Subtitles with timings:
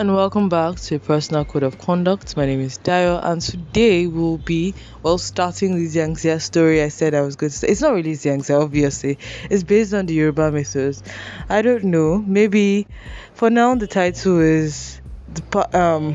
[0.00, 2.34] and welcome back to a personal code of conduct.
[2.34, 6.82] My name is Dio, and today we'll be well starting the Xianxia story.
[6.82, 9.18] I said I was going to say it's not really Xianxia, obviously.
[9.50, 11.02] It's based on the Yoruba mythos.
[11.50, 12.16] I don't know.
[12.16, 12.86] Maybe
[13.34, 15.02] for now the title is
[15.34, 16.14] the um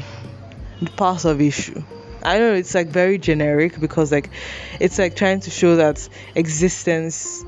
[0.81, 1.83] the path of issue.
[2.23, 4.31] I know it's like very generic because like
[4.79, 7.45] it's like trying to show that existence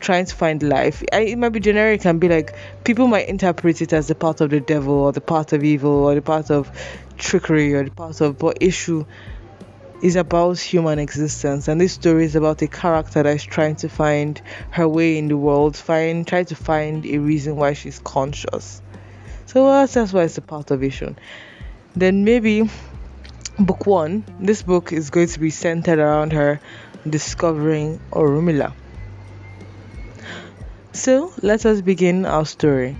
[0.00, 1.02] trying to find life.
[1.12, 2.54] I, it might be generic and be like
[2.84, 5.90] people might interpret it as the part of the devil or the part of evil
[5.90, 6.70] or the part of
[7.16, 9.04] trickery or the part of but issue
[10.00, 11.66] is about human existence.
[11.66, 14.40] And this story is about a character that is trying to find
[14.70, 18.80] her way in the world find try to find a reason why she's conscious.
[19.46, 21.18] So well, that's why it's a part of vision.
[21.96, 22.68] Then maybe
[23.58, 26.60] book one this book is going to be centered around her
[27.08, 28.72] discovering orunmila
[30.92, 32.96] so let us begin our story.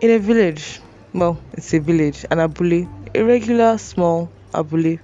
[0.00, 0.80] In a village,
[1.12, 4.98] well, it's a village, an abule, a regular small abule,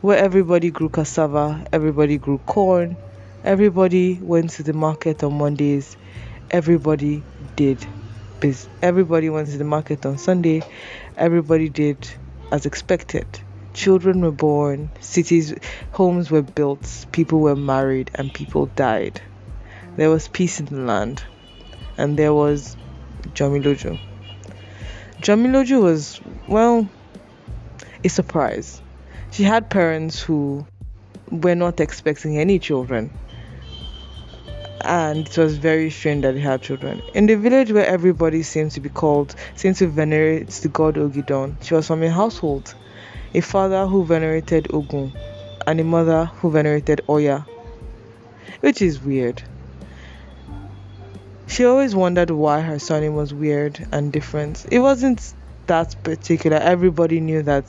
[0.00, 2.96] where everybody grew cassava, everybody grew corn,
[3.44, 5.96] everybody went to the market on Mondays,
[6.50, 7.24] everybody
[7.56, 7.86] did
[8.40, 8.68] business.
[8.82, 10.62] Everybody went to the market on Sunday,
[11.16, 12.08] everybody did
[12.50, 13.26] as expected.
[13.74, 15.54] Children were born, cities,
[15.92, 19.20] homes were built, people were married, and people died.
[19.96, 21.22] There was peace in the land,
[21.96, 22.76] and there was
[23.34, 23.98] Jamiloju.
[25.20, 26.86] Jamiloju was, well,
[28.04, 28.82] a surprise.
[29.30, 30.66] She had parents who
[31.30, 33.10] were not expecting any children,
[34.82, 37.00] and it was very strange that they had children.
[37.14, 41.56] In the village where everybody seemed to be called, seemed to venerate the god Ogidon,
[41.62, 42.74] she was from a household
[43.34, 45.12] a father who venerated Ogun,
[45.66, 47.46] and a mother who venerated Oya,
[48.60, 49.42] which is weird.
[51.46, 54.66] She always wondered why her surname was weird and different.
[54.70, 55.34] It wasn't
[55.66, 56.56] that particular.
[56.56, 57.64] Everybody knew that,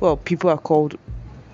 [0.00, 0.98] well, people are called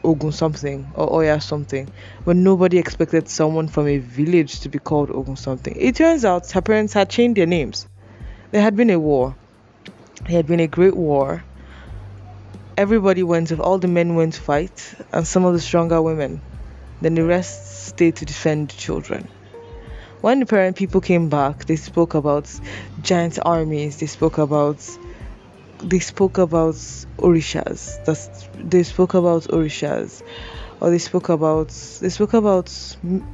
[0.04, 1.88] Ogun something or Oya something,
[2.24, 5.74] but nobody expected someone from a village to be called Ogun something.
[5.76, 7.86] It turns out her parents had changed their names.
[8.50, 9.36] There had been a war.
[10.22, 11.44] There had been a great war
[12.78, 16.40] everybody went, If all the men went to fight, and some of the stronger women.
[17.00, 19.26] Then the rest stayed to defend the children.
[20.20, 22.48] When the parent people came back, they spoke about
[23.02, 23.98] giant armies.
[23.98, 24.78] They spoke about
[25.80, 26.74] they spoke about
[27.18, 28.04] orishas.
[28.04, 30.22] That's, they spoke about orishas,
[30.80, 31.68] or they spoke about
[32.00, 32.66] they spoke about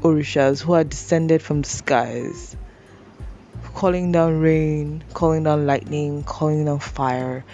[0.02, 2.56] orishas who had descended from the skies,
[3.74, 7.44] calling down rain, calling down lightning, calling down fire,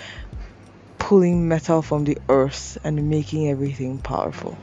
[1.00, 4.56] pulling metal from the earth and making everything powerful.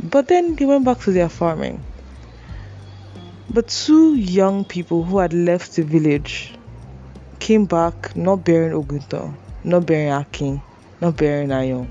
[0.00, 1.82] But then they went back to their farming.
[3.50, 6.52] But two young people who had left the village
[7.40, 9.34] came back not bearing Ogunto,
[9.64, 10.60] not bearing Akin,
[11.00, 11.88] not bearing Ayon.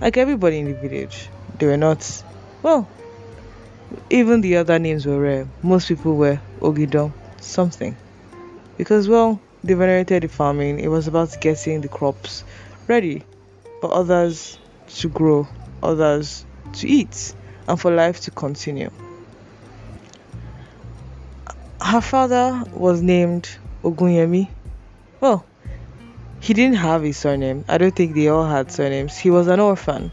[0.00, 1.28] Like everybody in the village,
[1.58, 2.22] they were not,
[2.62, 2.88] well,
[4.10, 5.48] even the other names were rare.
[5.62, 7.96] Most people were Ogido, something.
[8.76, 12.44] Because, well, they venerated the farming, it was about getting the crops
[12.86, 13.24] ready
[13.80, 15.48] for others to grow,
[15.82, 16.44] others
[16.74, 17.34] to eat,
[17.68, 18.90] and for life to continue.
[21.80, 23.48] Her father was named
[23.82, 24.48] Ogunyemi.
[25.20, 25.44] Well,
[26.40, 27.64] he didn't have a surname.
[27.68, 29.16] I don't think they all had surnames.
[29.16, 30.12] He was an orphan.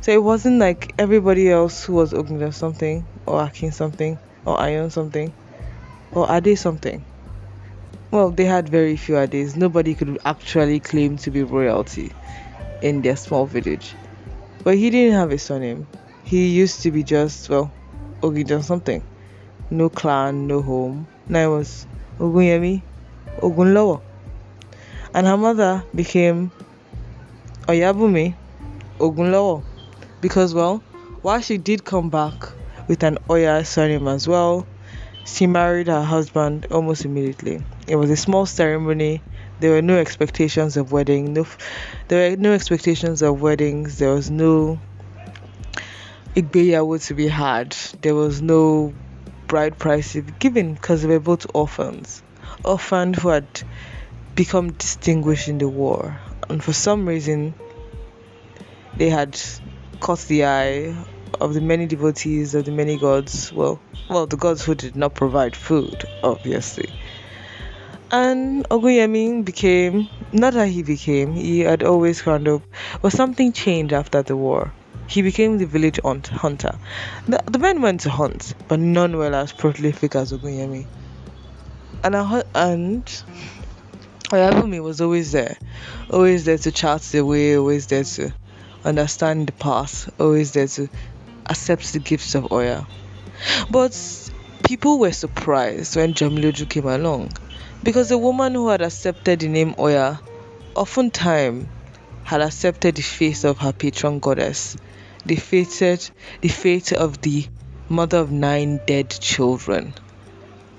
[0.00, 4.92] So it wasn't like everybody else who was Ogunja something, or Akin something, or Ayon
[4.92, 5.32] something,
[6.12, 7.04] or Ade something.
[8.14, 9.56] Well, they had very few ideas.
[9.56, 12.12] Nobody could actually claim to be royalty
[12.80, 13.96] in their small village.
[14.62, 15.88] But he didn't have a surname.
[16.22, 17.72] He used to be just, well,
[18.20, 19.02] Ogidan something.
[19.68, 21.08] No clan, no home.
[21.28, 21.88] Now it was
[22.20, 22.82] Ogunyemi,
[23.40, 24.00] Ogunlowo.
[25.12, 26.52] And her mother became
[27.66, 28.36] Oyabumi
[29.00, 29.64] Ogunlowo.
[30.20, 30.84] Because, well,
[31.22, 32.48] while she did come back
[32.86, 34.68] with an Oya surname as well,
[35.24, 37.62] she married her husband almost immediately.
[37.86, 39.22] It was a small ceremony.
[39.60, 41.32] There were no expectations of wedding.
[41.32, 41.46] No,
[42.08, 43.98] there were no expectations of weddings.
[43.98, 44.78] There was no
[46.36, 47.76] igbeyawo to be had.
[48.02, 48.92] There was no
[49.46, 52.22] bride price given because they were both orphans,
[52.64, 53.46] orphans who had
[54.34, 56.18] become distinguished in the war,
[56.48, 57.54] and for some reason
[58.96, 59.40] they had
[60.00, 60.94] caught the eye
[61.44, 63.52] of the many devotees of the many gods.
[63.52, 66.88] Well, well, the gods who did not provide food, obviously.
[68.10, 72.62] And Oguyemi became not that he became, he had always kind up,
[73.02, 74.72] but something changed after the war.
[75.06, 76.78] He became the village hunter.
[77.26, 80.86] The, the men went to hunt, but none were as prolific as Oguyemi.
[82.02, 82.14] And,
[82.54, 83.22] and
[84.30, 85.58] Oyabumi was always there,
[86.10, 88.32] always there to chart the way, always there to
[88.84, 90.88] understand the path, always there to
[91.46, 92.86] accept the gifts of Oya.
[93.70, 93.94] But
[94.64, 97.30] people were surprised when Jamiloju came along
[97.82, 100.20] because the woman who had accepted the name Oya
[100.74, 101.66] oftentimes
[102.24, 104.76] had accepted the face of her patron goddess,
[105.26, 106.08] the fated
[106.40, 107.46] the fate of the
[107.88, 109.92] mother of nine dead children.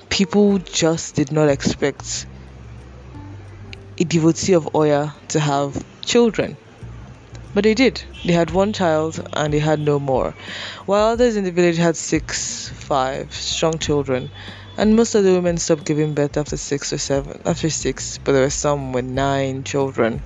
[0.09, 2.25] People just did not expect
[3.97, 6.57] a devotee of Oya to have children.
[7.55, 8.03] But they did.
[8.25, 10.35] They had one child and they had no more.
[10.85, 14.29] While others in the village had six, five strong children.
[14.77, 18.33] And most of the women stopped giving birth after six or seven, after six, but
[18.33, 20.21] there were some with nine children.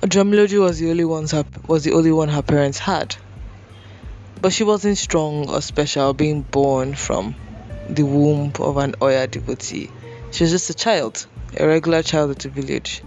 [0.00, 3.14] Jamiloju was the only ones her, was the only one her parents had.
[4.40, 7.34] But she wasn't strong or special, being born from
[7.90, 9.90] the womb of an Oya devotee.
[10.30, 11.26] She was just a child,
[11.60, 13.02] a regular child at the village.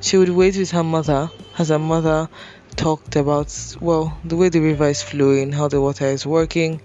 [0.00, 2.28] She would wait with her mother as her mother
[2.74, 6.80] talked about, well, the way the river is flowing, how the water is working,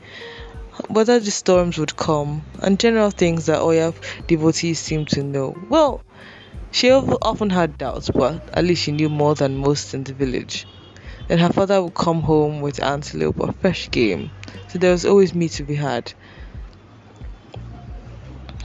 [0.90, 3.94] whether the storms would come, and general things that Oya
[4.28, 5.56] devotees seem to know.
[5.70, 6.02] Well,
[6.72, 10.68] she often had doubts, but at least she knew more than most in the village.
[11.30, 14.30] Then her father would come home with antelope or fresh game,
[14.68, 16.12] so there was always meat to be had.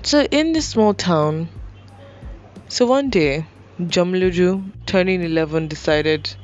[0.03, 1.49] So in this small town,
[2.69, 3.47] so one day,
[3.89, 6.35] Jamiloju, turning 11, decided,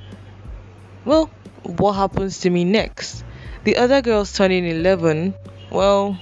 [1.04, 1.30] well,
[1.62, 3.24] what happens to me next?
[3.64, 5.34] The other girls turning 11,
[5.70, 6.18] well,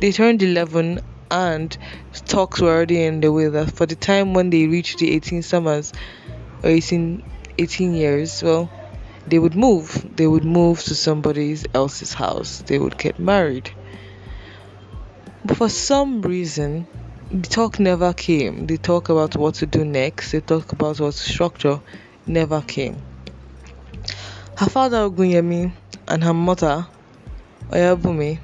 [0.00, 1.00] they turned 11
[1.30, 1.76] and
[2.26, 5.42] talks were already in the way that for the time when they reached the 18
[5.42, 5.92] summers
[6.62, 7.22] or 18,
[7.58, 8.70] 18 years, well,
[9.26, 10.16] they would move.
[10.16, 12.62] They would move to somebody else's house.
[12.66, 13.70] They would get married.
[15.44, 16.86] But for some reason,
[17.30, 18.66] the talk never came.
[18.66, 21.80] The talk about what to do next, the talk about what structure
[22.26, 22.96] never came.
[24.56, 25.72] Her father Ogunyemi
[26.06, 26.86] and her mother
[27.70, 28.38] Oyabumi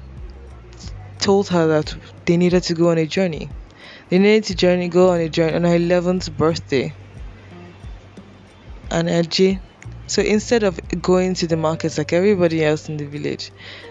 [1.19, 1.95] told her that
[2.25, 3.49] they needed to go on a journey.
[4.09, 6.93] They needed to journey go on a journey on her 11th birthday.
[8.89, 9.59] And Eji
[10.11, 13.49] so instead of going to the markets like everybody else in the village,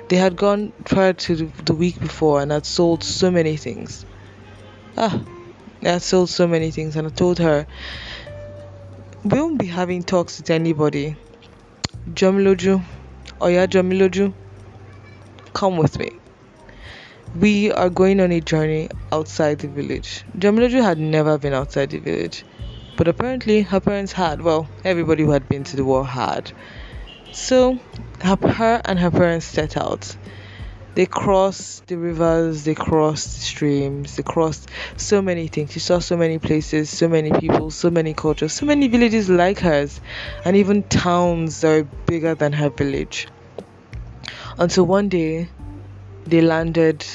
[0.08, 4.04] they had gone prior to the week before and had sold so many things.
[5.02, 5.18] Ah,
[5.82, 7.66] I sold so many things, and I told her
[9.24, 11.16] we won't be having talks with anybody.
[12.12, 12.82] Jamiloju,
[13.40, 14.34] Oya Jamiloju,
[15.54, 16.10] come with me.
[17.34, 20.22] We are going on a journey outside the village.
[20.36, 22.44] Jamiloju had never been outside the village,
[22.98, 24.42] but apparently her parents had.
[24.42, 26.52] Well, everybody who had been to the war had.
[27.32, 27.78] So
[28.22, 30.14] her and her parents set out
[30.94, 35.72] they crossed the rivers, they crossed the streams, they crossed so many things.
[35.72, 39.60] She saw so many places, so many people, so many cultures, so many villages like
[39.60, 40.00] hers,
[40.44, 43.28] and even towns that are bigger than her village.
[44.58, 45.48] Until one day,
[46.26, 47.06] they landed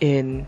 [0.00, 0.46] in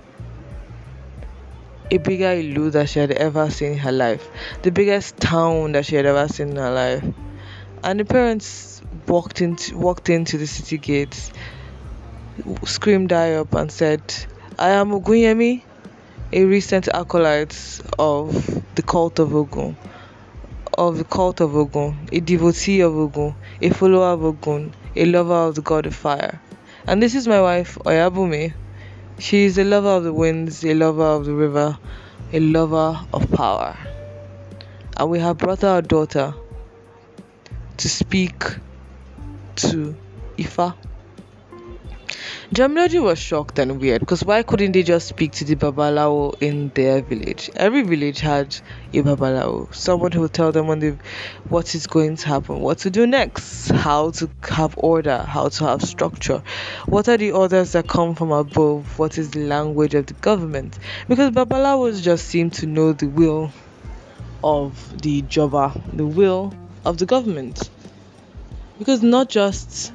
[1.91, 4.29] a bigger ilu that she had ever seen in her life,
[4.63, 7.05] the biggest town that she had ever seen in her life.
[7.85, 11.33] And the parents walked into walked into the city gates
[12.65, 14.03] screamed I up and said,
[14.59, 15.63] I am Ogunyemi,
[16.33, 19.77] a recent acolyte of the cult of Ogun,
[20.79, 25.35] of the cult of Ogun, a devotee of Ogun, a follower of Ogun, a lover
[25.35, 26.41] of the god of fire.
[26.87, 28.55] And this is my wife, Oyabumi.
[29.19, 31.79] She is a lover of the winds, a lover of the river,
[32.33, 33.77] a lover of power.
[34.97, 36.35] And we have brought our daughter
[37.77, 38.43] to speak
[39.57, 39.95] to
[40.39, 40.75] Ifa.
[42.53, 46.71] Jamiloju was shocked and weird because why couldn't they just speak to the Babalawo in
[46.75, 47.49] their village?
[47.57, 48.55] Every village had
[48.93, 50.99] a Babalawo, someone who would tell them when they,
[51.49, 55.65] what is going to happen, what to do next, how to have order, how to
[55.65, 56.43] have structure,
[56.85, 60.79] what are the orders that come from above, what is the language of the government.
[61.09, 63.51] Because Babalawos just seem to know the will
[64.45, 66.53] of the Java, the will
[66.85, 67.71] of the government.
[68.79, 69.91] Because not just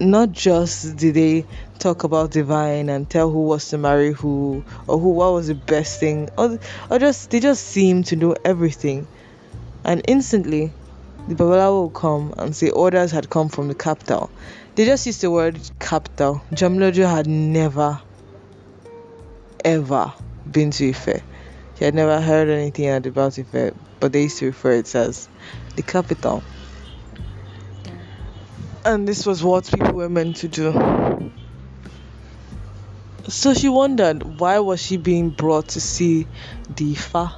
[0.00, 1.46] not just did they
[1.78, 5.54] talk about divine and tell who was to marry who or who what was the
[5.54, 6.58] best thing or,
[6.90, 9.06] or just they just seem to know everything.
[9.84, 10.72] And instantly
[11.28, 14.30] the babalawo will come and say orders had come from the capital.
[14.74, 16.42] They just used the word capital.
[16.52, 18.00] Jamiloju had never
[19.64, 20.12] ever
[20.50, 21.22] been to Ife.
[21.78, 25.28] He had never heard anything about Ife but they used to refer it as
[25.74, 26.44] the capital
[28.86, 30.72] and this was what people were meant to do
[33.28, 36.28] So she wondered why was she being brought to see
[36.76, 37.32] the Ifa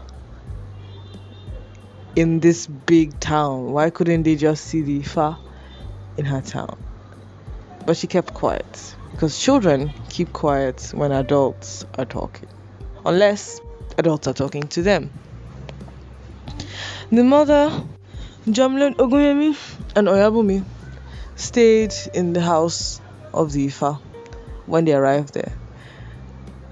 [2.15, 3.73] in this big town?
[3.73, 5.39] Why couldn't they just see the Ifa
[6.19, 6.77] in her town?
[7.87, 12.51] But she kept quiet because children keep quiet when adults are talking,
[13.07, 13.59] unless
[13.97, 15.11] adults are talking to them.
[17.11, 17.71] The mother,
[18.47, 19.57] Jamlin Oguyemi
[19.97, 20.63] and Oyabumi,
[21.39, 23.01] stayed in the house
[23.33, 24.01] of the Ifa
[24.67, 25.53] when they arrived there.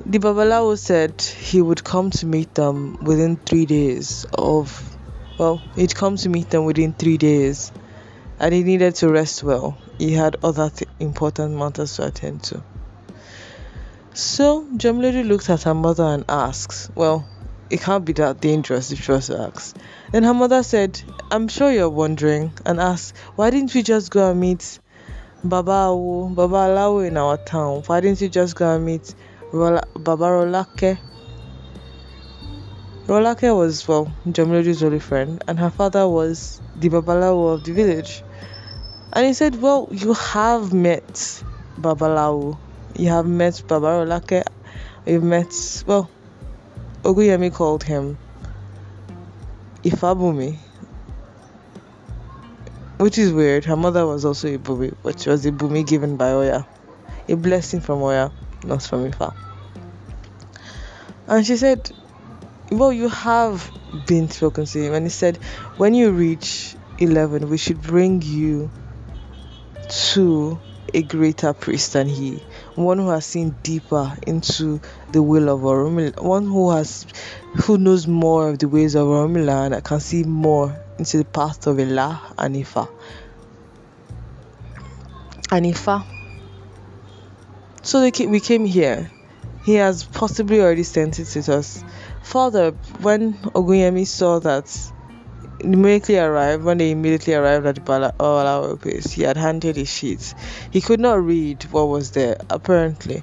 [0.04, 4.96] The Babalawo said he would come to meet them within three days of,
[5.38, 7.73] well, he'd come to meet them within three days
[8.38, 9.78] and he needed to rest well.
[9.99, 12.62] He had other th- important matters to attend to.
[14.14, 17.26] So Jamilady looked at her mother and asked, Well,
[17.70, 19.76] it can't be that dangerous if she was ask.
[20.12, 24.30] Then her mother said, I'm sure you're wondering, and asked, Why didn't we just go
[24.30, 24.78] and meet
[25.42, 27.82] Baba Awo, Baba Alawo in our town?
[27.87, 29.14] Why didn't you just go and meet
[29.52, 30.99] Rola, Baba Rolake.
[33.06, 38.23] Rolake was, well, Jamiloju's only friend, and her father was the Babalawo of the village.
[39.12, 41.42] And he said, Well, you have met
[41.78, 42.58] Babalawo.
[42.96, 44.42] You have met Baba Rolake.
[45.06, 46.11] You've met, well,
[47.03, 48.19] Oguyemi called him
[49.83, 50.59] Ifabumi.
[52.99, 53.65] Which is weird.
[53.67, 56.67] Her mother was also a Bumi, was a Bumi given by Oya.
[57.29, 58.33] A blessing from Oya
[58.67, 59.35] not from Ifa.
[61.26, 61.91] And she said,
[62.71, 63.71] Well, you have
[64.07, 64.95] been spoken to him.
[64.95, 65.38] And he said,
[65.76, 68.71] When you reach 11, we should bring you
[69.88, 70.59] to
[70.97, 72.43] a greater priest than he,
[72.75, 74.81] one who has seen deeper into
[75.12, 77.07] the will of Oromila, one who has
[77.65, 81.67] who knows more of the ways of Oromila and can see more into the path
[81.67, 82.88] of Ela and Ifa.
[85.50, 86.05] Ifa
[87.83, 89.11] so we came here.
[89.65, 91.85] He has possibly already sent it to us.
[92.23, 94.67] Father, when Ogunyemi saw that
[95.60, 99.88] immediately arrived, when they immediately arrived at the uh, Balawa place, he had handed his
[99.88, 100.34] sheets.
[100.70, 103.22] He could not read what was there, apparently.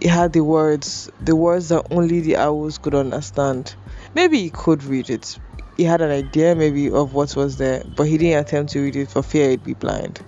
[0.00, 3.74] He had the words, the words that only the owls could understand.
[4.14, 5.38] Maybe he could read it.
[5.76, 8.96] He had an idea, maybe, of what was there, but he didn't attempt to read
[8.96, 10.20] it for fear he'd be blind.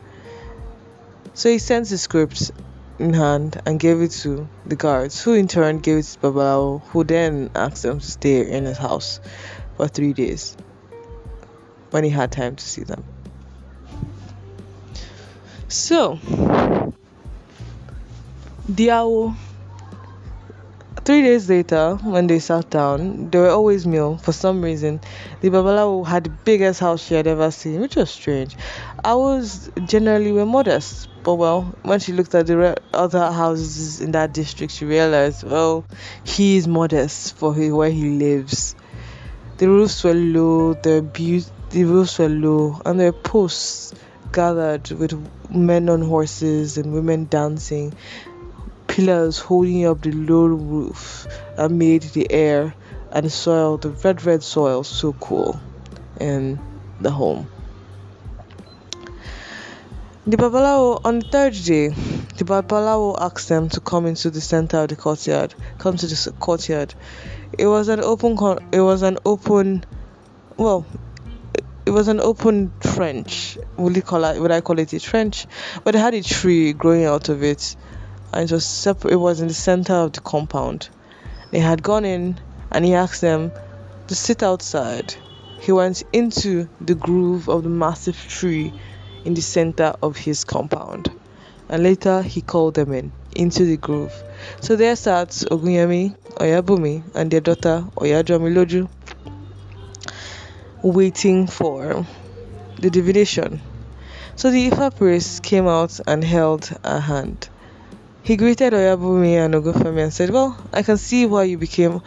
[1.35, 2.51] So he sent the script
[2.99, 6.83] in hand and gave it to the guards, who in turn gave it to Babao,
[6.87, 9.21] who then asked them to stay in his house
[9.77, 10.57] for three days
[11.91, 13.05] when he had time to see them.
[15.69, 16.19] So,
[18.71, 19.37] Diao
[21.07, 24.17] Three days later, when they sat down, they were always meal.
[24.17, 25.01] For some reason,
[25.41, 28.57] the Babalawo had the biggest house she had ever seen, which was strange.
[29.05, 34.11] Ours generally were modest, but well, when she looked at the re- other houses in
[34.13, 35.85] that district, she realized, well,
[36.25, 38.75] he is modest for where he lives.
[39.59, 43.95] The roofs were low, the, be- the roofs were low, and there were posts
[44.33, 45.13] gathered with
[45.51, 47.93] men on horses and women dancing
[48.87, 52.75] pillars holding up the low roof that made the air
[53.13, 55.61] and soil, the red red soil, so cool
[56.21, 56.59] in
[57.01, 57.47] the home.
[60.27, 64.79] The Babalawo on the third day, the Babalawo asked them to come into the center
[64.79, 65.55] of the courtyard.
[65.79, 66.95] Come to the courtyard.
[67.57, 68.37] It was an open.
[68.73, 69.85] It was an open.
[70.57, 70.85] Well,
[71.87, 73.57] it was an open trench.
[73.77, 74.41] Would call it?
[74.41, 75.47] Would I call it a trench?
[75.85, 77.77] But it had a tree growing out of it
[78.37, 80.89] and it was it was in the center of the compound
[81.51, 82.39] they had gone in
[82.71, 83.51] and he asked them
[84.09, 85.15] to sit outside
[85.61, 88.73] he went into the groove of the massive tree
[89.25, 91.11] in the center of his compound
[91.69, 94.23] and later he called them in into the groove
[94.61, 98.89] so there sat Ogunyemi, Oyabumi and their daughter Oyajamiloju
[100.83, 102.07] waiting for
[102.81, 103.61] the divination
[104.35, 107.49] so the Ifa priest came out and held a hand
[108.27, 112.03] he greeted Oyabumi and Ogofemi and said, Well, I can see why you became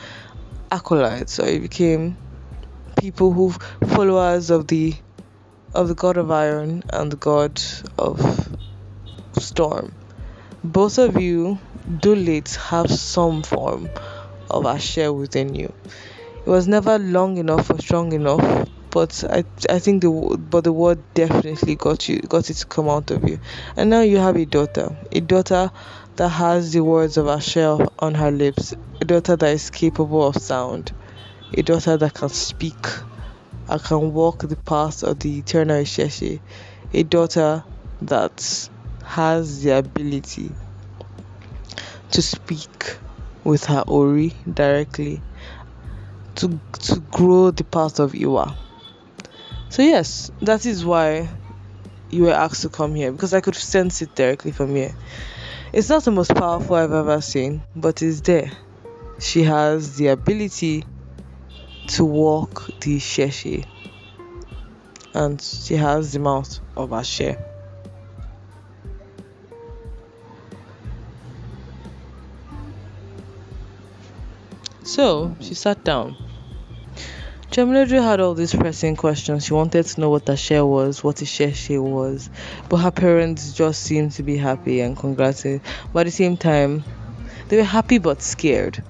[0.69, 2.17] acolytes or you became
[2.99, 3.51] people who
[3.87, 4.95] followers of the
[5.73, 7.61] of the god of iron and the god
[7.97, 8.19] of
[9.39, 9.93] storm.
[10.61, 11.57] Both of you
[12.01, 13.89] do late have some form
[14.51, 15.71] of a share within you.
[16.45, 20.71] It was never long enough or strong enough, but I I think the but the
[20.71, 23.39] word definitely got you got it to come out of you.
[23.75, 25.69] And now you have a daughter, a daughter
[26.15, 30.37] that has the words of Ashe on her lips, a daughter that is capable of
[30.37, 30.91] sound,
[31.53, 32.87] a daughter that can speak
[33.67, 36.39] and can walk the path of the eternal Isheshe,
[36.93, 37.63] a daughter
[38.01, 38.69] that
[39.03, 40.51] has the ability
[42.11, 42.97] to speak
[43.43, 45.21] with her Ori directly
[46.39, 48.55] to to grow the path of Iwa.
[49.69, 51.29] So yes, that is why
[52.09, 54.95] you were asked to come here because I could sense it directly from here.
[55.71, 58.51] It's not the most powerful I've ever seen, but it's there.
[59.19, 60.85] She has the ability
[61.87, 63.65] to walk the Sheshe
[65.13, 67.35] and she has the mouth of Ashe.
[74.83, 76.28] So she sat down.
[77.51, 79.45] Jamiloju had all these pressing questions.
[79.45, 82.29] She wanted to know what Ashe was, what a share she was,
[82.69, 85.61] but her parents just seemed to be happy and congratulated.
[85.91, 86.83] But at the same time,
[87.47, 88.83] they were happy but scared.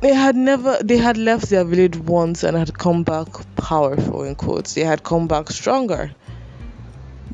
[0.00, 4.34] They had never, they had left their village once and had come back powerful, in
[4.34, 4.72] quotes.
[4.72, 6.10] They had come back stronger.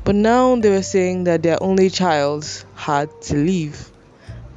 [0.03, 2.45] But now they were saying that their only child
[2.75, 3.89] had to leave,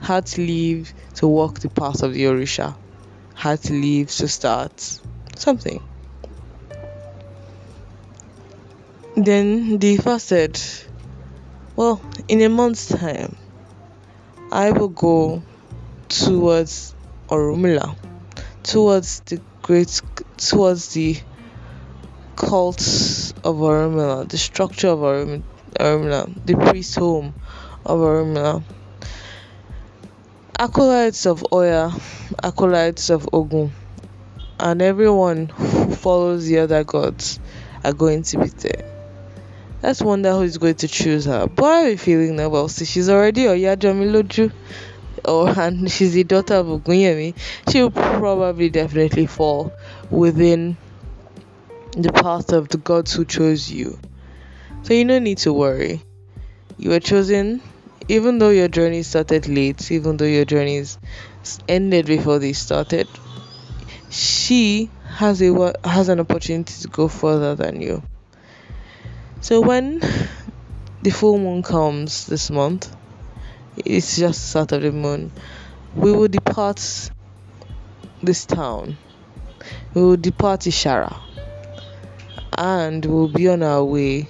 [0.00, 2.74] had to leave to walk the path of the Orisha
[3.34, 4.98] had to leave to start
[5.36, 5.82] something.
[9.16, 10.60] Then the first said,
[11.76, 13.36] Well, in a month's time,
[14.50, 15.42] I will go
[16.08, 16.94] towards
[17.28, 17.96] Orumila,
[18.62, 20.00] towards the great,
[20.36, 21.16] towards the
[22.36, 22.80] cult
[23.44, 27.34] of Orumila, the structure of Orumila, the priest home
[27.84, 28.62] of Orumila
[30.58, 31.92] acolytes of Oya,
[32.42, 33.72] acolytes of Ogun,
[34.58, 37.38] and everyone who follows the other gods
[37.84, 38.90] are going to be there.
[39.82, 41.46] Let's wonder who is going to choose her.
[41.46, 44.50] But I have a feeling now, well, see, she's already Oya Jamiloju,
[45.24, 47.34] or and she's the daughter of Ogunyemi.
[47.70, 49.72] She'll probably definitely fall
[50.10, 50.76] within
[51.92, 53.98] the path of the gods who chose you.
[54.82, 56.02] So you don't need to worry.
[56.76, 57.60] You were chosen
[58.08, 60.98] even though your journey started late, even though your journeys
[61.68, 63.08] ended before they started,
[64.10, 68.02] she has a has an opportunity to go further than you.
[69.40, 70.00] So when
[71.02, 72.94] the full moon comes this month,
[73.76, 75.32] it's just the start of the moon.
[75.94, 77.10] We will depart
[78.22, 78.96] this town.
[79.92, 81.16] We will depart Ishara,
[82.56, 84.28] and we'll be on our way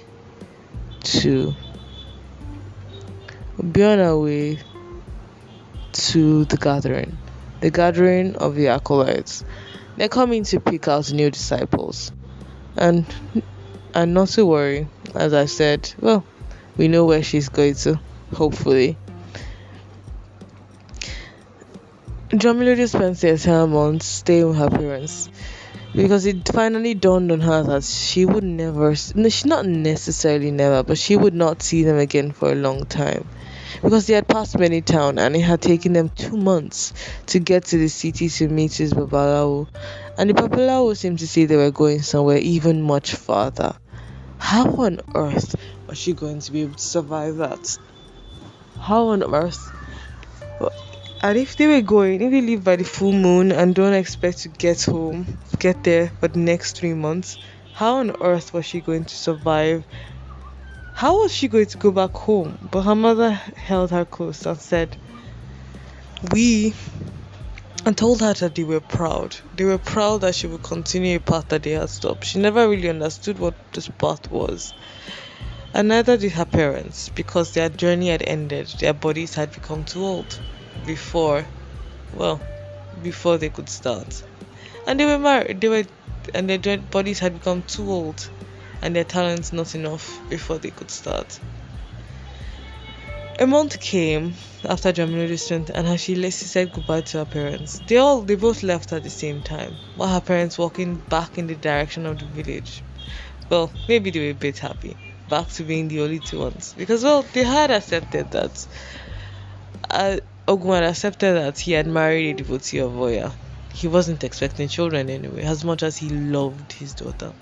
[1.03, 1.55] to
[3.71, 4.59] be on our way
[5.95, 7.17] to the gathering,
[7.61, 9.45] the gathering of the acolytes.
[9.95, 12.11] They're coming to pick out new disciples.
[12.75, 13.05] And
[13.93, 16.25] and not to worry, as I said, well,
[16.75, 17.99] we know where she's going to,
[18.33, 18.97] hopefully.
[22.35, 25.29] Jamila spent the entire month staying with her parents
[25.93, 30.83] because it finally dawned on her that she would never, no, she not necessarily never,
[30.83, 33.25] but she would not see them again for a long time
[33.81, 36.93] because they had passed many towns and it had taken them two months
[37.27, 39.67] to get to the city to meet his Babalawo.
[40.17, 43.75] And the Babalawo seemed to say they were going somewhere even much farther.
[44.37, 45.55] How on earth
[45.87, 47.77] was she going to be able to survive that?
[48.79, 49.71] How on earth?
[51.21, 54.39] And if they were going, if they leave by the full moon and don't expect
[54.39, 57.37] to get home, get there for the next three months,
[57.73, 59.83] how on earth was she going to survive
[60.95, 62.57] how was she going to go back home?
[62.71, 64.97] But her mother held her close and said,
[66.31, 66.73] We
[67.85, 69.35] and told her that they were proud.
[69.53, 72.23] They were proud that she would continue a path that they had stopped.
[72.23, 74.73] She never really understood what this path was.
[75.73, 78.67] And neither did her parents, because their journey had ended.
[78.79, 80.39] Their bodies had become too old
[80.85, 81.45] before,
[82.13, 82.41] well,
[83.03, 84.23] before they could start.
[84.87, 85.59] And they were married.
[85.59, 85.83] They were,
[86.33, 88.29] and their bodies had become too old
[88.85, 91.39] and their talents not enough before they could start.
[93.39, 97.79] A month came after Jamilo's strength and she, she said goodbye to her parents.
[97.87, 101.47] They all they both left at the same time, while her parents walking back in
[101.47, 102.83] the direction of the village.
[103.49, 104.95] Well, maybe they were a bit happy,
[105.29, 106.75] back to being the only two ones.
[106.77, 108.67] Because well, they had accepted that
[109.89, 110.17] uh,
[110.47, 113.33] accepted that he had married a devotee of Oya.
[113.73, 117.33] He wasn't expecting children anyway, as much as he loved his daughter.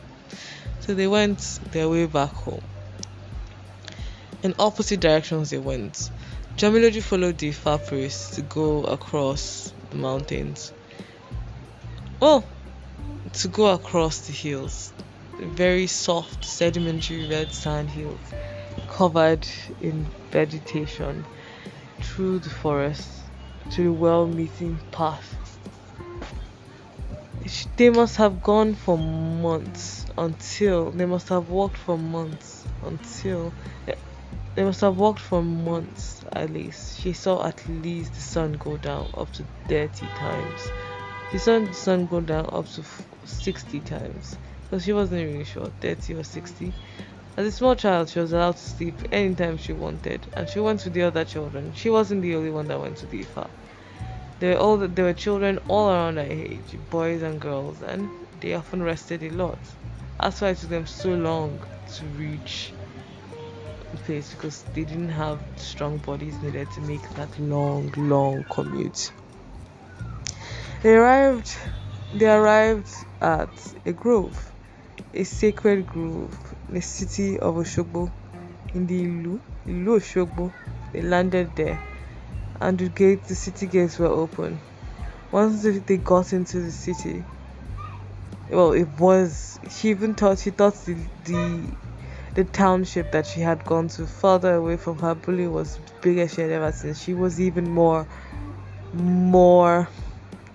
[0.86, 1.40] So they went
[1.72, 2.62] their way back home.
[4.44, 6.12] In opposite directions they went.
[6.58, 10.74] Jamiloju followed the far priest to go across the mountains.
[12.20, 12.44] Well,
[13.32, 14.92] to go across the hills.
[15.40, 18.20] Very soft, sedimentary red sand hills
[18.90, 19.48] covered
[19.80, 21.26] in vegetation
[22.02, 23.10] through the forest
[23.72, 25.34] to the well meeting path.
[27.76, 33.52] They must have gone for months until they must have walked for months until
[33.86, 33.96] eh,
[34.56, 37.00] they must have walked for months at least.
[37.02, 40.72] She saw at least the sun go down up to 30 times.
[41.32, 42.84] She saw the sun go down up to
[43.26, 44.38] 60 times.
[44.70, 46.74] So she wasn't really sure, 30 or 60.
[47.36, 50.86] As a small child, she was allowed to sleep anytime she wanted, and she went
[50.86, 51.74] with the other children.
[51.74, 53.50] She wasn't the only one that went to the Ifa.
[54.44, 58.10] There were all there were children all around her age, boys and girls, and
[58.42, 59.58] they often rested a lot.
[60.20, 61.64] That's why it took them so long
[61.96, 62.74] to reach
[63.92, 69.14] the place because they didn't have strong bodies needed to make that long, long commute.
[70.82, 71.50] They arrived.
[72.12, 73.48] They arrived at
[73.86, 74.52] a grove,
[75.14, 78.12] a sacred grove the city of Oshogbo
[78.74, 80.52] in the Ilu, Ilu Oshogbo.
[80.92, 81.80] They landed there
[82.64, 84.58] and the gate, the city gates were open.
[85.32, 87.26] Once they got into the city,
[88.50, 89.60] well, it was.
[89.70, 90.96] She even thought she thought the
[91.26, 91.68] the,
[92.36, 96.40] the township that she had gone to further away from her bully was bigger she
[96.40, 96.94] had ever seen.
[96.94, 98.08] She was even more,
[98.94, 99.90] more,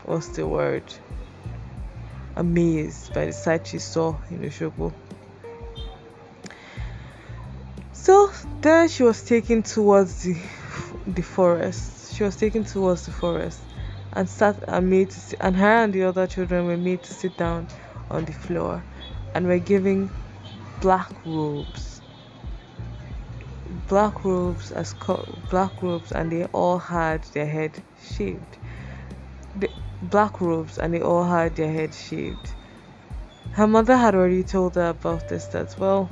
[0.04, 0.84] what's the word?
[2.36, 4.94] Amazed by the sight she saw in Oshogbo.
[7.92, 8.30] So
[8.62, 10.36] then she was taken towards the
[11.06, 11.97] the forest.
[12.18, 13.60] She was taken towards the forest
[14.12, 17.14] and sat and made to sit, and her and the other children were made to
[17.14, 17.68] sit down
[18.10, 18.82] on the floor
[19.36, 20.10] and were given
[20.80, 22.02] black robes.
[23.86, 24.96] Black robes as
[25.48, 28.58] black robes and they all had their head shaved.
[29.54, 29.70] The
[30.02, 32.50] black robes and they all had their head shaved.
[33.52, 36.10] Her mother had already told her about this that well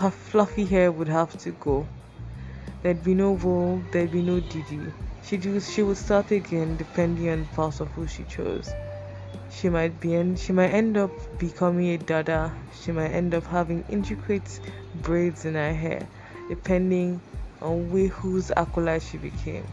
[0.00, 1.88] her fluffy hair would have to go.
[2.82, 4.92] There'd be no wool, there'd be no Didi.
[5.20, 8.72] She she would start again depending on the path of who she chose.
[9.50, 12.52] She might be en- she might end up becoming a dada.
[12.80, 14.60] She might end up having intricate
[14.94, 16.08] braids in her hair,
[16.48, 17.20] depending
[17.60, 19.66] on wh- whose acolyte she became.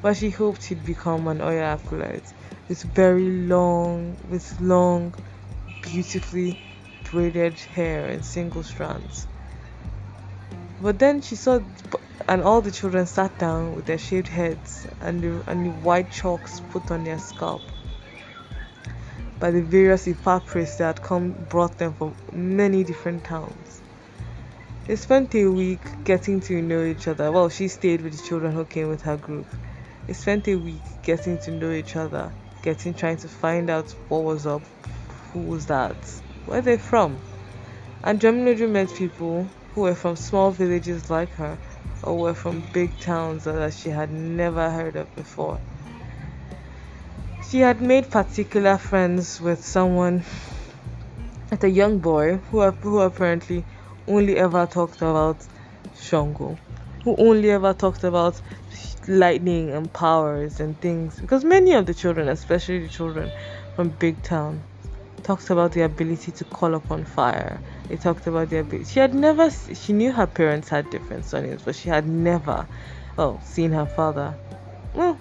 [0.00, 2.32] But she hoped she'd become an Oya acolyte
[2.68, 5.14] with very long, with long,
[5.80, 6.56] beautifully
[7.10, 9.26] braided hair in single strands.
[10.82, 11.60] But then she saw,
[12.28, 16.10] and all the children sat down with their shaved heads and the, and the white
[16.10, 17.62] chalks put on their scalp
[19.38, 23.80] by the various Ifa priests that had come brought them from many different towns.
[24.86, 27.30] They spent a week getting to know each other.
[27.30, 29.46] Well, she stayed with the children who came with her group.
[30.08, 34.24] They spent a week getting to know each other, getting trying to find out what
[34.24, 34.64] was up,
[35.32, 35.96] who was that,
[36.46, 37.20] where they from.
[38.02, 41.58] And Jamiloju met people who were from small villages like her
[42.02, 45.58] or were from big towns that she had never heard of before.
[47.48, 50.22] She had made particular friends with someone,
[51.50, 53.64] with a young boy who, who apparently
[54.08, 55.46] only ever talked about
[55.94, 56.58] Shango,
[57.04, 58.40] who only ever talked about
[59.06, 61.20] lightning and powers and things.
[61.20, 63.30] Because many of the children, especially the children
[63.74, 64.62] from big town,
[65.22, 67.60] talked about the ability to call upon fire.
[67.92, 68.86] They talked about the ability.
[68.86, 72.66] She had never, she knew her parents had different surnames, but she had never,
[73.18, 74.34] oh, seen her father.
[74.94, 75.18] Well,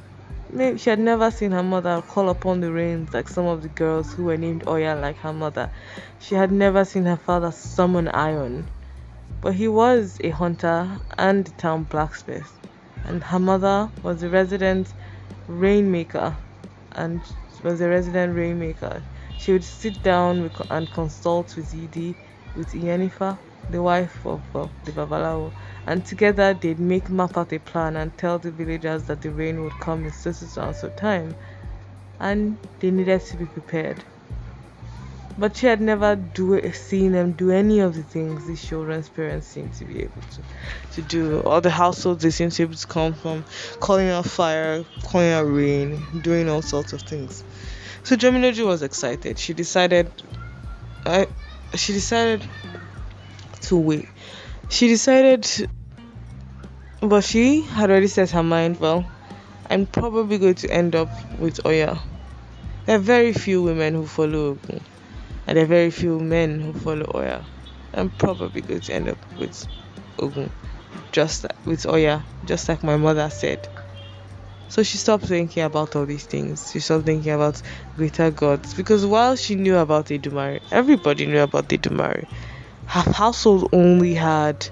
[0.49, 3.67] maybe she had never seen her mother call upon the rains like some of the
[3.67, 5.69] girls who were named Oya like her mother.
[6.21, 8.69] She had never seen her father summon iron.
[9.41, 12.57] But he was a hunter and a town blacksmith,
[13.03, 14.93] and her mother was a resident
[15.45, 16.37] rainmaker
[16.93, 17.21] and
[17.65, 19.03] was a resident rainmaker.
[19.39, 22.15] She would sit down and consult with Idi,
[22.55, 23.37] with Iyanifa,
[23.69, 24.41] the wife of,
[24.85, 25.51] the Babalawo,
[25.87, 29.63] and together they'd make map out a plan and tell the villagers that the rain
[29.63, 31.35] would come in so so and time,
[32.19, 34.03] and they needed to be prepared.
[35.37, 39.47] But she had never do, seen them do any of the things these children's parents
[39.47, 40.41] seem to be able to,
[40.95, 43.45] to do, All the households they seem to be able to come from,
[43.79, 47.43] calling out fire, calling out rain, doing all sorts of things.
[48.03, 49.39] So Jamiloju was excited.
[49.39, 50.11] She decided,
[51.05, 51.27] I,
[51.75, 52.43] she decided
[53.61, 54.07] to wait.
[54.69, 55.47] She decided,
[57.01, 58.79] but she had already set her mind.
[58.79, 59.05] Well,
[59.69, 61.99] I'm probably going to end up with Oya.
[62.85, 64.81] There are very few women who follow Ogun,
[65.47, 67.45] and there are very few men who follow Oya.
[67.93, 69.67] I'm probably going to end up with
[70.19, 70.49] Ogun,
[71.11, 73.67] just with Oya, just like my mother said.
[74.71, 76.71] So she stopped thinking about all these things.
[76.71, 77.61] She stopped thinking about
[77.97, 82.25] greater gods because while she knew about Edumare, everybody knew about Edumare.
[82.85, 84.65] Her household only had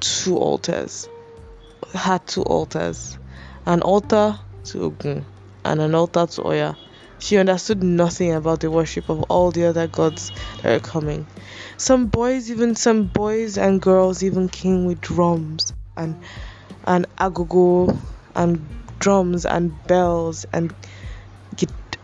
[0.00, 1.10] two altars.
[1.92, 3.18] Had two altars,
[3.66, 5.26] an altar to Ogun
[5.62, 6.78] and an altar to Oya.
[7.18, 11.26] She understood nothing about the worship of all the other gods that were coming.
[11.76, 16.16] Some boys, even some boys and girls, even came with drums and
[16.86, 17.94] and agogo
[18.34, 18.66] and
[18.98, 20.74] drums and bells and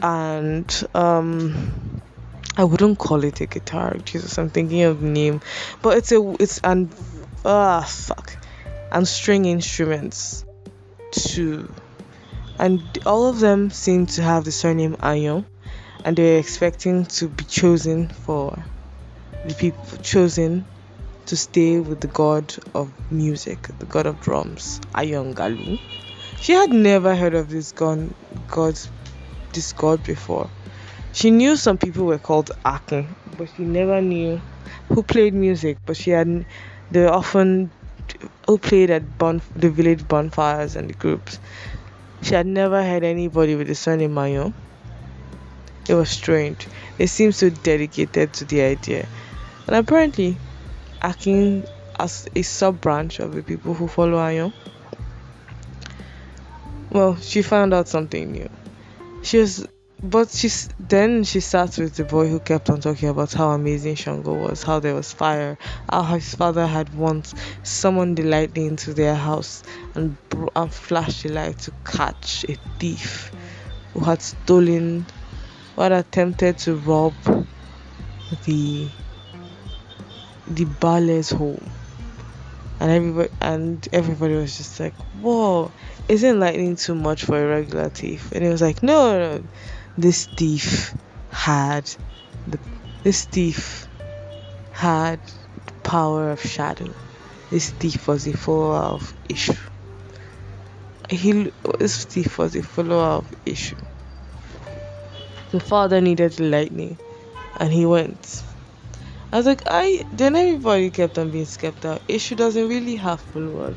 [0.02, 2.00] and um
[2.56, 3.96] I wouldn't call it a guitar.
[4.04, 5.40] Jesus, I'm thinking of name,
[5.82, 6.92] but it's a it's and
[7.44, 8.36] ah fuck
[8.92, 10.44] and string instruments
[11.12, 11.72] too,
[12.58, 15.44] and all of them seem to have the surname Ayo,
[16.04, 18.58] and they're expecting to be chosen for
[19.46, 20.66] the people chosen
[21.26, 25.78] to stay with the god of music, the god of drums, Ayongalu.
[26.40, 28.14] She had never heard of this god,
[28.48, 28.78] god,
[29.52, 30.48] this god before.
[31.12, 34.40] She knew some people were called Akin, but she never knew
[34.88, 35.76] who played music.
[35.84, 36.46] But she had,
[36.90, 37.70] they often
[38.46, 41.38] who played at bon, the village bonfires and the groups.
[42.22, 44.54] She had never heard anybody with the surname Mayo.
[45.88, 46.66] It was strange.
[46.96, 49.06] They seemed so dedicated to the idea.
[49.66, 50.38] And apparently,
[51.02, 51.66] acting
[51.98, 54.52] as a sub branch of the people who follow Ayo.
[56.90, 58.48] Well, she found out something new.
[59.22, 59.66] She was,
[60.02, 63.94] but she's then she sat with the boy who kept on talking about how amazing
[63.94, 65.56] Shango was, how there was fire,
[65.90, 69.62] how his father had once summoned the lightning into their house
[69.94, 70.16] and,
[70.56, 73.30] and flashed the light to catch a thief
[73.92, 75.06] who had stolen,
[75.78, 77.14] had attempted to rob
[78.44, 78.90] the
[80.46, 81.70] the ballet's home
[82.80, 85.70] and everybody and everybody was just like whoa
[86.08, 88.32] isn't lightning too much for a regular thief?
[88.32, 89.48] And he was like no, no, no.
[89.96, 90.94] this thief
[91.30, 91.84] had
[92.48, 92.58] the
[93.02, 93.86] this thief
[94.72, 95.20] had
[95.82, 96.94] power of shadow.
[97.50, 99.58] This thief was a follower of Eshu
[101.10, 103.76] he this thief was a follower of Eshu
[105.50, 106.96] the father needed lightning
[107.58, 108.44] and he went
[109.32, 111.98] I was like, I then everybody kept on being skeptical.
[112.08, 113.76] Eshu doesn't really have followers.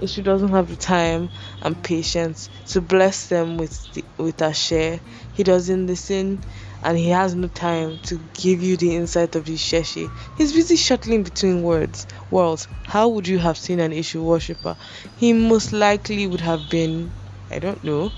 [0.00, 5.00] Eshu doesn't have the time and patience to bless them with the, with a share.
[5.32, 6.44] He doesn't listen,
[6.84, 10.08] and he has no time to give you the insight of his sheshi.
[10.36, 12.68] He's busy shuttling between words worlds.
[12.84, 14.76] How would you have seen an Eshu worshipper?
[15.16, 17.12] He most likely would have been,
[17.50, 18.12] I don't know.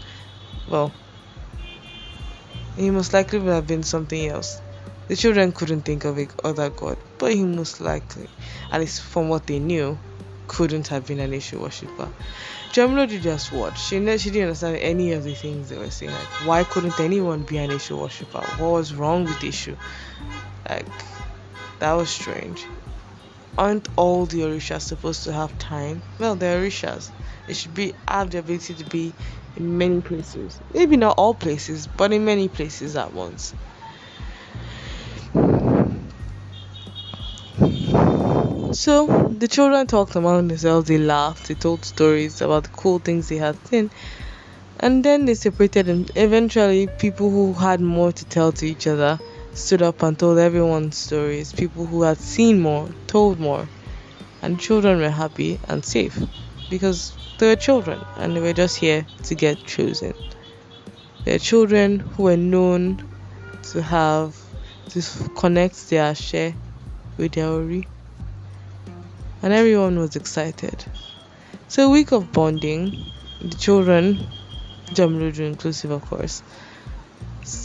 [0.68, 0.92] Well,
[2.76, 4.60] he most likely would have been something else.
[5.08, 8.28] The children couldn't think of a other god, but he most likely,
[8.72, 9.98] at least from what they knew,
[10.48, 12.08] couldn't have been an Eshu worshipper.
[12.72, 13.78] Gemlodi just watched.
[13.78, 16.12] She, she didn't understand any of the things they were saying.
[16.12, 18.40] Like, why couldn't anyone be an Eshu worshipper?
[18.58, 19.76] What was wrong with Eshu?
[20.68, 20.88] Like,
[21.80, 22.66] that was strange.
[23.56, 26.02] Aren't all the Orishas supposed to have time?
[26.18, 27.10] Well, they're Orishas.
[27.46, 29.14] They should be have the ability to be
[29.54, 30.60] in many places.
[30.72, 33.54] Maybe not all places, but in many places at once.
[38.74, 39.06] So
[39.38, 43.36] the children talked among themselves, they laughed, they told stories about the cool things they
[43.36, 43.88] had seen,
[44.80, 45.88] and then they separated.
[45.88, 49.20] And eventually, people who had more to tell to each other
[49.52, 51.52] stood up and told everyone stories.
[51.52, 53.68] People who had seen more told more,
[54.42, 56.20] and children were happy and safe
[56.68, 60.14] because they were children and they were just here to get chosen.
[61.24, 63.08] They're children who were known
[63.70, 64.36] to have
[64.88, 65.02] to
[65.36, 66.54] connect their share
[67.16, 67.86] with their ori
[69.44, 70.82] and everyone was excited.
[71.68, 73.04] So a week of bonding,
[73.42, 74.26] the children,
[74.94, 76.42] Jamrudu inclusive of course,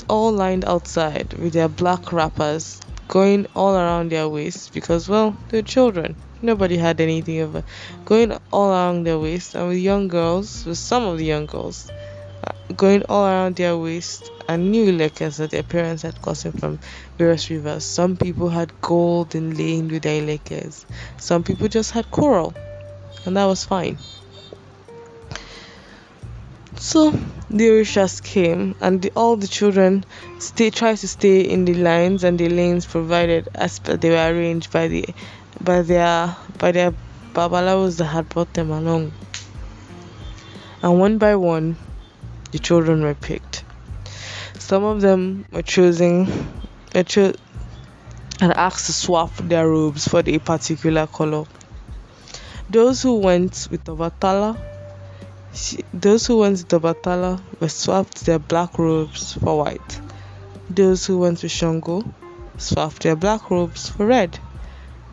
[0.09, 5.61] all lined outside with their black wrappers going all around their waists because well they're
[5.61, 6.17] children.
[6.41, 7.63] Nobody had anything of a
[8.03, 11.89] going all around their waist and with young girls, with some of the young girls
[12.75, 16.79] going all around their waist and new ilekes that their parents had gotten from
[17.17, 17.83] various rivers.
[17.83, 20.85] Some people had gold inlaid with their ilekes.
[21.17, 22.53] Some people just had coral,
[23.25, 23.97] and that was fine.
[26.77, 27.11] So
[27.49, 30.05] the Orishas came, and the, all the children
[30.39, 34.71] stay tried to stay in the lines and the lanes provided as they were arranged
[34.71, 35.05] by the
[35.59, 36.93] by their by their
[37.33, 39.11] babalawos that had brought them along.
[40.81, 41.75] And one by one,
[42.51, 43.63] the children were picked.
[44.57, 46.27] Some of them were choosing
[46.93, 47.33] were cho-
[48.41, 51.45] and asked to swap their robes for a particular color.
[52.69, 54.57] Those who went with the Batala
[55.93, 60.01] those who went the Batala were swapped their black robes for white.
[60.69, 62.03] Those who went with Shango
[62.57, 64.37] swapped their black robes for red.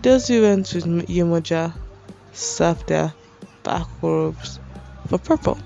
[0.02, 1.72] Those who went with Yemoja
[2.32, 3.14] swapped their
[3.62, 4.60] black robes
[5.08, 5.58] for purple.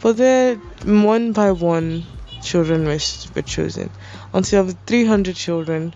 [0.00, 0.60] But then,
[1.02, 2.04] one by one,
[2.42, 2.98] children were,
[3.34, 3.90] were chosen.
[4.32, 5.94] Until of 300 children,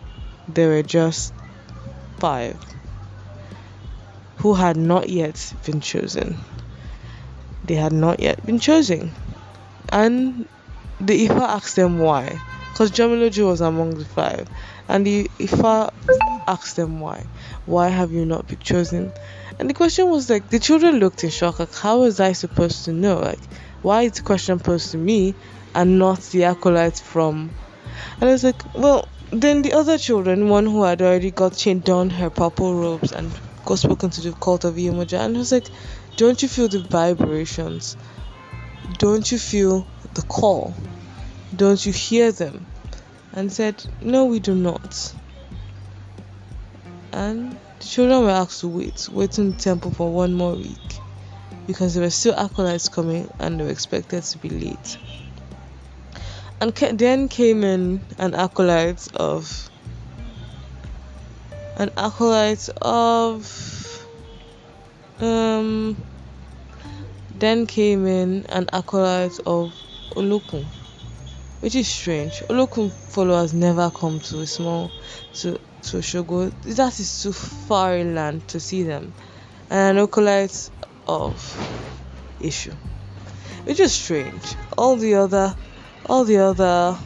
[0.49, 1.33] there were just
[2.19, 2.57] five
[4.43, 6.37] who had not yet been chosen.
[7.65, 9.13] They had not yet been chosen.
[9.89, 10.49] And
[11.01, 12.41] the Ifa asked them why.
[12.73, 14.49] Because Jamiloju was among the five.
[14.89, 15.93] And the Ifa
[16.49, 17.25] asked them why.
[17.67, 19.13] Why have you not been chosen?
[19.61, 21.61] And the question was like, the children looked in shock.
[21.61, 23.21] Like, how was I supposed to know?
[23.21, 23.39] Like,
[23.83, 25.35] why is the question posed to me
[25.75, 27.51] and not the acolytes from.
[28.21, 31.85] And I was like, well, then the other children, one who had already got chained
[31.85, 33.33] down her purple robes and
[33.65, 35.69] got spoken to the cult of Iemoja, and I was like,
[36.17, 37.97] don't you feel the vibrations?
[38.99, 40.77] Don't you feel the call?
[41.57, 42.67] Don't you hear them?
[43.33, 45.15] And said, no, we do not.
[47.13, 50.79] And the children were asked to wait, wait in the temple for one more week
[51.67, 54.99] because there were still acolytes coming and they were expected to be late.
[56.61, 59.71] And then came in an acolyte of
[61.77, 64.07] an acolyte of
[65.21, 65.97] um
[67.35, 69.75] then came in an acolyte of
[70.15, 70.65] Olokun,
[71.61, 72.41] which is strange.
[72.49, 74.93] Olokun followers never come to a small
[75.35, 76.53] to to Shogo.
[76.63, 79.13] That is too far inland to see them.
[79.71, 80.71] And an acolyte
[81.07, 81.35] of
[82.41, 82.75] Eshu,
[83.65, 84.57] which is strange.
[84.77, 85.55] All the other
[86.07, 86.99] all the other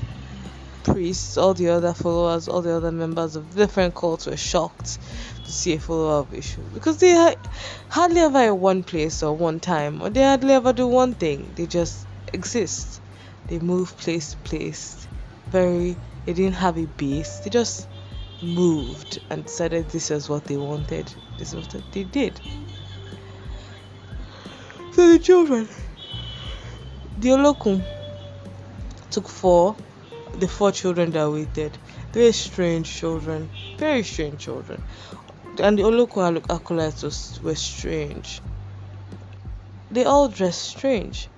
[0.83, 4.99] priests, all the other followers, all the other members of different cults were shocked
[5.45, 7.35] to see a follower of Eshu because they
[7.89, 11.53] hardly ever in one place or one time, or they hardly ever do one thing.
[11.55, 13.01] They just exist.
[13.49, 15.07] They move place to place.
[15.49, 17.41] Very, they didn't have a base.
[17.41, 17.89] They just
[18.43, 21.13] moved and decided this was what they wanted.
[21.39, 22.41] This is what they did.
[24.97, 25.69] So the children,
[27.19, 27.85] the Olokun
[29.11, 29.77] took four,
[30.39, 31.77] the four children that waited.
[32.15, 34.83] Very strange children, very strange children.
[35.59, 38.41] And the Olokun acolytes were strange.
[39.91, 41.29] They all dressed strange.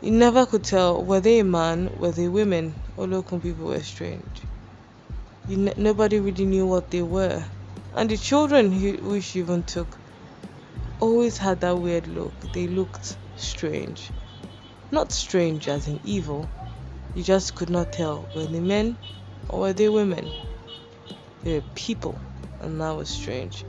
[0.00, 2.76] You never could tell were they a man, were they women.
[2.96, 4.42] Olokun people were strange.
[5.48, 7.42] You nobody really knew what they were.
[7.96, 9.88] And the children who, she even took
[11.04, 12.32] always had that weird look.
[12.54, 14.10] They looked strange.
[14.90, 16.48] Not strange as in evil,
[17.14, 18.96] you just could not tell were they men
[19.50, 20.30] or were they women.
[21.42, 22.18] They were people,
[22.60, 23.66] and that was strange.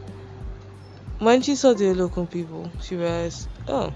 [1.19, 3.93] When she saw the local people, she realized, oh,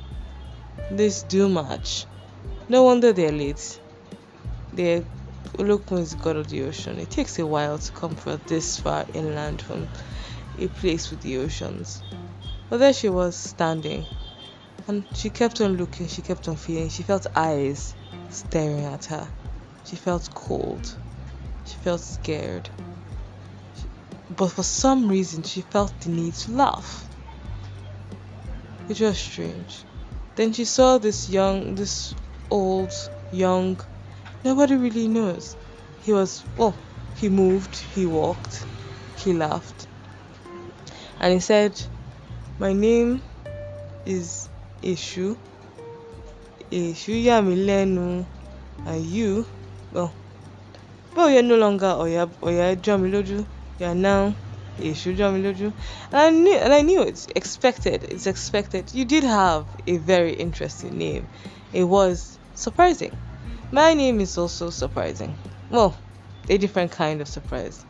[0.92, 2.08] this do match.
[2.68, 3.80] No wonder they're late.
[4.74, 5.04] They're
[5.58, 7.00] Olokun is god of the ocean.
[7.00, 9.88] It takes a while to come from this far inland from
[10.58, 12.04] a place with the oceans.
[12.70, 14.06] But there she was standing,
[14.88, 17.96] and she kept on looking, she kept on feeling, she felt eyes
[18.30, 19.28] staring at her.
[19.86, 20.96] She felt cold.
[21.66, 22.70] She felt scared.
[24.30, 27.08] But for some reason, she felt the need to laugh.
[28.88, 29.84] It was strange.
[30.36, 32.14] Then she saw this young, this
[32.52, 32.94] old,
[33.32, 33.80] young,
[34.44, 35.58] nobody really knows.
[36.02, 36.78] He was, well,
[37.16, 38.66] he moved, he walked,
[39.18, 39.88] he laughed.
[41.20, 41.82] And he said,
[42.60, 43.22] My name
[44.06, 44.50] is
[44.84, 45.38] Eshu.
[46.70, 48.26] Eshu Yamilenu.
[48.86, 49.46] And you
[49.94, 50.14] well,
[51.16, 53.46] but you're no longer Oya Oya Jamiloju.
[53.80, 54.36] You're now
[54.78, 55.72] Eshu Jamiloju.
[56.12, 58.04] And I knew, and I knew it's expected.
[58.04, 58.94] It's expected.
[58.94, 61.30] You did have a very interesting name.
[61.72, 63.18] It was surprising.
[63.72, 65.34] My name is also surprising.
[65.70, 65.98] Well,
[66.50, 67.86] a different kind of surprise.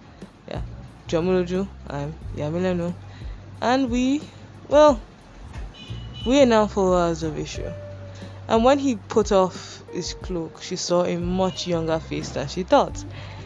[0.47, 0.62] Yeah,
[1.08, 1.67] Jamiloju.
[1.88, 2.93] I'm Yamilenu,
[3.62, 4.21] and we,
[4.69, 5.01] well,
[6.25, 7.73] we are now followers of Eshu.
[8.47, 12.63] And when he put off his cloak, she saw a much younger face than she
[12.63, 13.03] thought.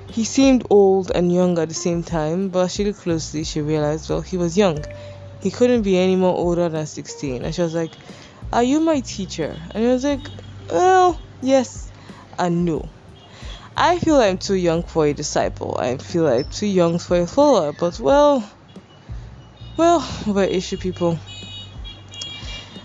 [0.09, 4.09] He seemed old and young at the same time, but she looked closely, she realized,
[4.09, 4.83] well, he was young.
[5.41, 7.43] He couldn't be any more older than 16.
[7.43, 7.91] And she was like,
[8.53, 9.59] Are you my teacher?
[9.71, 10.25] And he was like,
[10.69, 11.91] Well, yes
[12.39, 12.87] and no.
[13.75, 15.75] I feel I'm too young for a disciple.
[15.79, 18.49] I feel I'm too young for a follower, but well,
[19.77, 21.17] well, we're Eshu people.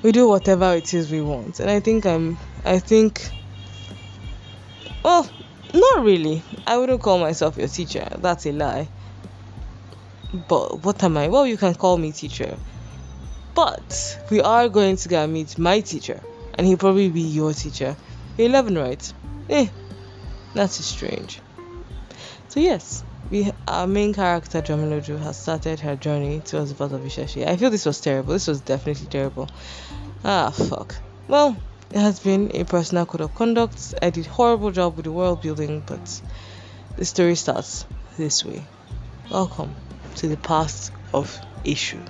[0.03, 1.61] We do whatever it is we want.
[1.61, 3.28] And i think i'm i think
[5.03, 5.28] well
[5.74, 6.43] not really.
[6.66, 8.09] I wouldn't call myself your teacher.
[8.18, 8.89] That's a lie.
[10.49, 11.28] But what am i?
[11.28, 12.57] Well you can call me teacher.
[13.55, 16.22] But we are going to go meet my teacher.
[16.55, 17.97] And he'll probably be your teacher.
[18.39, 19.12] 11 right?
[19.51, 19.68] Eh
[20.55, 21.41] that's strange.
[22.49, 27.02] So yes we our main character Jamiloju has started her journey towards the path of
[27.02, 27.46] Ishashi.
[27.46, 28.32] I feel this was terrible.
[28.32, 29.48] This was definitely terrible.
[30.24, 30.96] Ah fuck.
[31.28, 31.56] Well,
[31.90, 33.94] it has been a personal code of conduct.
[34.00, 36.22] I did horrible job with the world building, but
[36.96, 37.84] the story starts
[38.16, 38.64] this way.
[39.30, 39.74] Welcome
[40.16, 42.00] to the past of Eshu.